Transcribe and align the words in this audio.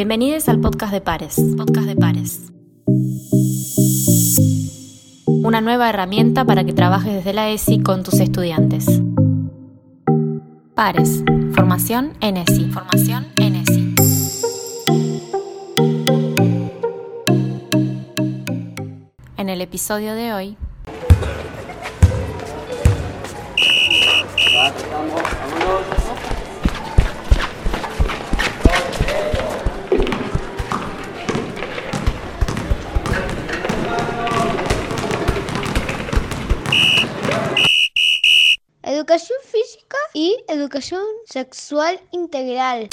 Bienvenidos 0.00 0.48
al 0.48 0.58
podcast 0.62 0.94
de 0.94 1.02
Pares. 1.02 1.36
Podcast 1.58 1.86
de 1.86 1.94
Pares. 1.94 2.50
Una 5.26 5.60
nueva 5.60 5.90
herramienta 5.90 6.46
para 6.46 6.64
que 6.64 6.72
trabajes 6.72 7.12
desde 7.12 7.34
la 7.34 7.50
ESI 7.50 7.82
con 7.82 8.02
tus 8.02 8.14
estudiantes. 8.14 8.86
Pares. 10.74 11.22
Formación 11.52 12.14
en 12.22 12.38
ESI. 12.38 12.70
Formación 12.70 13.26
en 13.36 13.56
ESI. 13.56 13.94
En 19.36 19.50
el 19.50 19.60
episodio 19.60 20.14
de 20.14 20.32
hoy 20.32 20.56
y 40.14 40.36
educación 40.48 41.02
sexual 41.26 42.00
integral. 42.12 42.88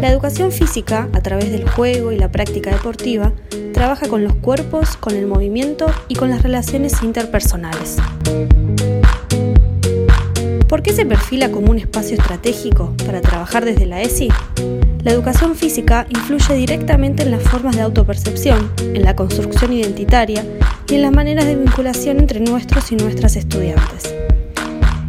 La 0.00 0.10
educación 0.10 0.52
física, 0.52 1.08
a 1.12 1.20
través 1.20 1.50
del 1.50 1.68
juego 1.68 2.12
y 2.12 2.18
la 2.18 2.30
práctica 2.30 2.70
deportiva, 2.70 3.32
trabaja 3.72 4.08
con 4.08 4.24
los 4.24 4.34
cuerpos, 4.34 4.96
con 4.96 5.14
el 5.14 5.26
movimiento 5.26 5.86
y 6.08 6.14
con 6.16 6.30
las 6.30 6.42
relaciones 6.42 7.02
interpersonales. 7.02 7.96
¿Por 10.68 10.82
qué 10.82 10.92
se 10.92 11.06
perfila 11.06 11.50
como 11.50 11.70
un 11.70 11.78
espacio 11.78 12.18
estratégico 12.18 12.94
para 13.06 13.22
trabajar 13.22 13.64
desde 13.64 13.86
la 13.86 14.02
ESI? 14.02 14.28
La 15.02 15.12
educación 15.12 15.56
física 15.56 16.06
influye 16.10 16.54
directamente 16.54 17.22
en 17.22 17.30
las 17.30 17.42
formas 17.42 17.74
de 17.74 17.80
autopercepción, 17.80 18.70
en 18.78 19.02
la 19.02 19.16
construcción 19.16 19.72
identitaria 19.72 20.44
y 20.86 20.96
en 20.96 21.02
las 21.02 21.12
maneras 21.12 21.46
de 21.46 21.56
vinculación 21.56 22.18
entre 22.18 22.40
nuestros 22.40 22.92
y 22.92 22.96
nuestras 22.96 23.36
estudiantes. 23.36 24.14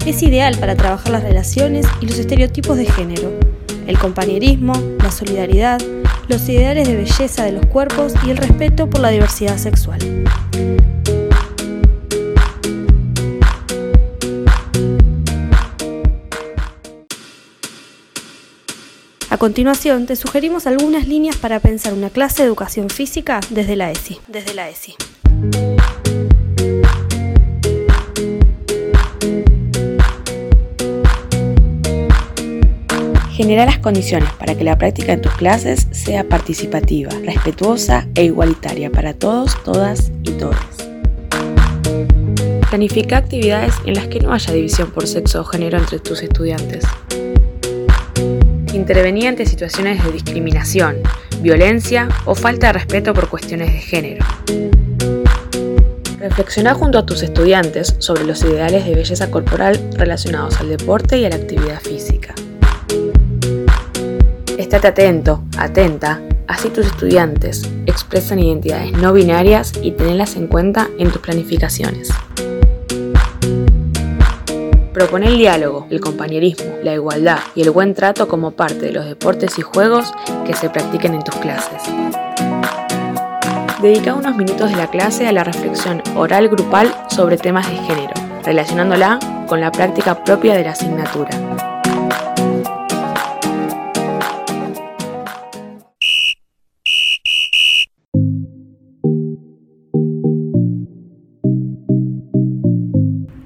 Es 0.06 0.24
ideal 0.24 0.58
para 0.58 0.78
trabajar 0.78 1.12
las 1.12 1.24
relaciones 1.24 1.86
y 2.00 2.06
los 2.06 2.18
estereotipos 2.18 2.78
de 2.78 2.86
género, 2.86 3.30
el 3.86 4.00
compañerismo, 4.00 4.72
la 5.00 5.12
solidaridad, 5.12 5.82
los 6.30 6.48
ideales 6.48 6.88
de 6.88 6.96
belleza 6.96 7.44
de 7.44 7.52
los 7.52 7.66
cuerpos 7.66 8.14
y 8.26 8.30
el 8.30 8.38
respeto 8.38 8.90
por 8.90 9.02
la 9.02 9.10
diversidad 9.10 9.58
sexual. 9.58 10.00
A 19.32 19.38
continuación, 19.38 20.08
te 20.08 20.16
sugerimos 20.16 20.66
algunas 20.66 21.08
líneas 21.08 21.38
para 21.38 21.60
pensar 21.60 21.94
una 21.94 22.10
clase 22.10 22.42
de 22.42 22.48
educación 22.48 22.90
física 22.90 23.40
desde 23.52 23.76
la 23.76 23.92
ESI. 23.92 24.20
Desde 24.28 24.56
la 24.56 24.70
ESI. 24.70 24.96
Genera 33.32 33.68
las 33.68 33.78
condiciones 33.78 34.34
para 34.34 34.56
que 34.56 34.64
la 34.64 34.80
práctica 34.80 35.14
en 35.14 35.22
tus 35.22 35.34
clases 35.34 35.88
sea 35.92 36.28
participativa, 36.28 37.12
respetuosa 37.24 38.08
e 38.16 38.24
igualitaria 38.24 38.90
para 38.90 39.14
todos, 39.14 39.62
todas 39.64 40.12
y 40.24 40.32
todos. 40.32 40.58
Planifica 42.68 43.18
actividades 43.18 43.76
en 43.86 43.94
las 43.94 44.08
que 44.08 44.22
no 44.22 44.34
haya 44.34 44.52
división 44.54 44.90
por 44.90 45.06
sexo 45.06 45.42
o 45.42 45.44
género 45.44 45.78
entre 45.78 46.00
tus 46.00 46.24
estudiantes. 46.24 46.84
Intervení 48.74 49.26
ante 49.26 49.48
situaciones 49.48 50.04
de 50.04 50.12
discriminación, 50.12 50.98
violencia 51.42 52.08
o 52.26 52.36
falta 52.36 52.68
de 52.68 52.74
respeto 52.74 53.14
por 53.14 53.28
cuestiones 53.28 53.74
de 53.74 53.80
género. 53.80 54.26
Reflexiona 56.20 56.76
junto 56.76 57.00
a 57.00 57.06
tus 57.06 57.24
estudiantes 57.24 57.96
sobre 57.98 58.26
los 58.26 58.44
ideales 58.44 58.86
de 58.86 58.94
belleza 58.94 59.32
corporal 59.32 59.80
relacionados 59.94 60.60
al 60.60 60.70
deporte 60.70 61.18
y 61.18 61.26
a 61.26 61.30
la 61.30 61.38
actividad 61.38 61.82
física. 61.82 62.36
Estate 64.58 64.88
atento, 64.88 65.44
atenta, 65.58 66.22
así 66.48 66.70
tus 66.70 66.86
estudiantes 66.86 67.64
expresan 67.88 68.38
identidades 68.38 68.92
no 68.92 69.14
binarias 69.14 69.74
y 69.82 69.92
tenlas 69.92 70.36
en 70.36 70.48
cuenta 70.48 70.90
en 71.00 71.10
tus 71.10 71.22
planificaciones. 71.22 72.10
Propone 74.94 75.28
el 75.28 75.38
diálogo, 75.38 75.86
el 75.92 76.00
compañerismo, 76.02 76.66
la 76.84 76.94
igualdad 76.94 77.40
y 77.54 77.62
el 77.62 77.70
buen 77.70 77.94
trato 77.94 78.28
como 78.28 78.52
parte 78.52 78.88
de 78.88 78.92
los 78.92 79.06
deportes 79.06 79.60
y 79.60 79.62
juegos 79.62 80.12
que 80.46 80.54
se 80.54 80.70
practiquen 80.70 81.14
en 81.14 81.24
tus 81.24 81.36
clases. 81.36 81.84
Dedica 83.82 84.16
unos 84.16 84.36
minutos 84.36 84.72
de 84.72 84.76
la 84.76 84.90
clase 84.90 85.28
a 85.28 85.32
la 85.32 85.44
reflexión 85.44 86.02
oral 86.16 86.50
grupal 86.50 86.94
sobre 87.08 87.38
temas 87.38 87.70
de 87.70 87.78
género, 87.78 88.14
relacionándola 88.44 89.20
con 89.48 89.62
la 89.62 89.72
práctica 89.72 90.24
propia 90.24 90.56
de 90.56 90.64
la 90.64 90.72
asignatura. 90.72 91.79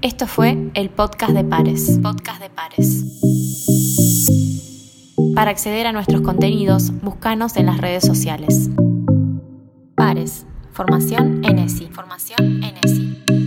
Esto 0.04 0.28
fue 0.28 0.70
el 0.74 0.90
podcast 0.90 1.32
de 1.32 1.46
Pares. 1.46 1.98
Podcast 2.04 2.42
de 2.42 2.50
Pares. 2.50 3.06
Para 5.34 5.52
acceder 5.52 5.88
a 5.88 5.94
nuestros 5.94 6.20
contenidos, 6.20 6.92
búscanos 7.02 7.56
en 7.56 7.68
las 7.68 7.78
redes 7.78 8.04
sociales. 8.04 8.70
Pares. 9.96 10.46
Formación 10.74 11.46
en 11.46 11.58
ESI. 11.58 11.88
Formación 11.88 12.62
en 12.66 12.76
ESI. 12.84 13.43